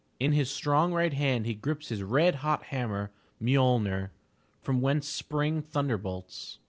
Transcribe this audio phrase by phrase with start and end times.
[0.19, 4.09] In his strong right hand he grips his red hot hammer, MjoPner,
[4.59, 6.57] from whence spring thunder bolts.